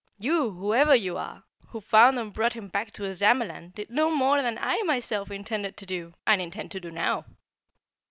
[0.17, 4.41] You, whoever you are, who found and brought him back to Ozamaland did no more
[4.41, 7.23] than I myself intended to do and intend to do now.